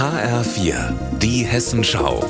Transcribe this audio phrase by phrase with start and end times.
[0.00, 2.24] HR4, die Hessenschau.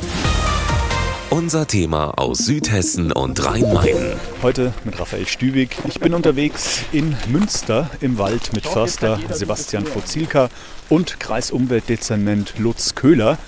[1.30, 4.16] Unser Thema aus Südhessen und Rhein-Main.
[4.42, 5.76] Heute mit Raphael Stübig.
[5.86, 10.50] Ich bin unterwegs in Münster im Wald mit Förster Sebastian Fozilka
[10.88, 13.38] und Kreisumweltdezernent Lutz Köhler.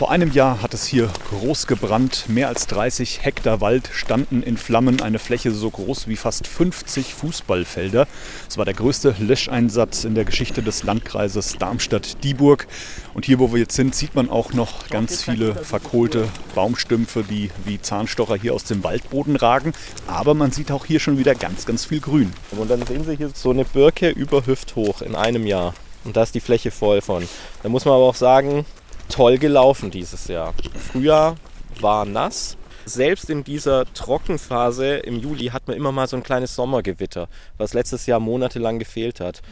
[0.00, 2.24] Vor einem Jahr hat es hier groß gebrannt.
[2.26, 5.02] Mehr als 30 Hektar Wald standen in Flammen.
[5.02, 8.08] Eine Fläche so groß wie fast 50 Fußballfelder.
[8.48, 12.66] Es war der größte Löscheinsatz in der Geschichte des Landkreises Darmstadt-Dieburg.
[13.12, 17.50] Und hier, wo wir jetzt sind, sieht man auch noch ganz viele verkohlte Baumstümpfe, die
[17.66, 19.74] wie Zahnstocher hier aus dem Waldboden ragen.
[20.06, 22.32] Aber man sieht auch hier schon wieder ganz, ganz viel Grün.
[22.52, 25.74] Und dann sehen Sie hier so eine Birke über hüfthoch in einem Jahr.
[26.04, 27.28] Und da ist die Fläche voll von.
[27.62, 28.64] Da muss man aber auch sagen,
[29.10, 30.54] toll gelaufen dieses Jahr.
[30.92, 31.36] Frühjahr
[31.80, 32.56] war nass.
[32.86, 37.74] Selbst in dieser Trockenphase im Juli hat man immer mal so ein kleines Sommergewitter, was
[37.74, 39.42] letztes Jahr monatelang gefehlt hat.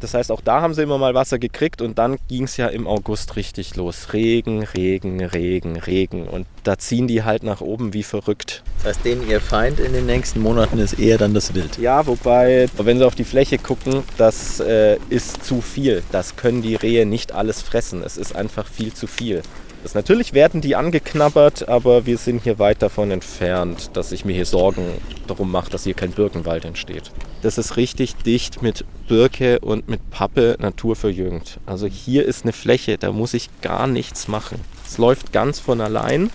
[0.00, 2.68] Das heißt, auch da haben sie immer mal Wasser gekriegt und dann ging es ja
[2.68, 4.12] im August richtig los.
[4.12, 6.28] Regen, Regen, Regen, Regen.
[6.28, 8.62] Und da ziehen die halt nach oben wie verrückt.
[8.78, 11.78] Das heißt, denen ihr Feind in den nächsten Monaten ist eher dann das Wild.
[11.78, 16.02] Ja, wobei, wenn sie auf die Fläche gucken, das äh, ist zu viel.
[16.12, 18.02] Das können die Rehe nicht alles fressen.
[18.02, 19.42] Es ist einfach viel zu viel.
[19.82, 24.34] Das, natürlich werden die angeknabbert, aber wir sind hier weit davon entfernt, dass ich mir
[24.34, 24.92] hier Sorgen
[25.26, 27.12] darum mache, dass hier kein Birkenwald entsteht.
[27.40, 31.60] Das ist richtig dicht mit Birke und mit Pappe naturverjüngt.
[31.66, 34.60] Also hier ist eine Fläche, da muss ich gar nichts machen.
[34.84, 36.30] Es läuft ganz von allein.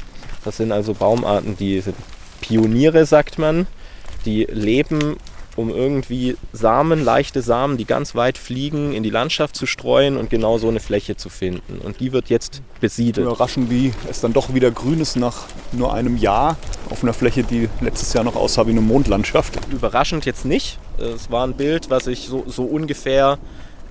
[0.46, 1.96] Das sind also Baumarten, die sind
[2.42, 3.68] Pioniere, sagt man.
[4.26, 5.18] Die leben
[5.56, 10.30] um irgendwie Samen, leichte Samen, die ganz weit fliegen, in die Landschaft zu streuen und
[10.30, 11.80] genau so eine Fläche zu finden.
[11.80, 13.28] Und die wird jetzt besiedelt.
[13.28, 16.58] Überraschend, wie es dann doch wieder grün ist nach nur einem Jahr
[16.90, 19.60] auf einer Fläche, die letztes Jahr noch aussah wie eine Mondlandschaft.
[19.72, 20.80] Überraschend jetzt nicht.
[20.98, 23.38] Es war ein Bild, was ich so, so ungefähr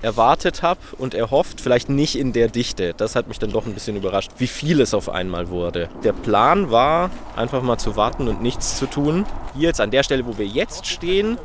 [0.03, 2.93] erwartet habe und erhofft, vielleicht nicht in der Dichte.
[2.95, 5.89] Das hat mich dann doch ein bisschen überrascht, wie viel es auf einmal wurde.
[6.03, 9.25] Der Plan war, einfach mal zu warten und nichts zu tun.
[9.55, 11.37] Hier jetzt an der Stelle, wo wir jetzt stehen,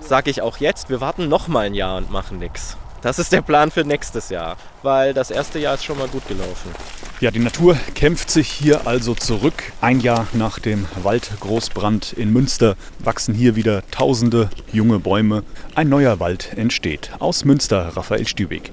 [0.00, 2.76] sage ich auch jetzt, wir warten noch mal ein Jahr und machen nichts.
[3.02, 6.26] Das ist der Plan für nächstes Jahr, weil das erste Jahr ist schon mal gut
[6.26, 6.72] gelaufen.
[7.18, 9.72] Ja, die Natur kämpft sich hier also zurück.
[9.80, 15.42] Ein Jahr nach dem Waldgroßbrand in Münster wachsen hier wieder tausende junge Bäume.
[15.74, 17.12] Ein neuer Wald entsteht.
[17.18, 18.70] Aus Münster, Raphael Stübig.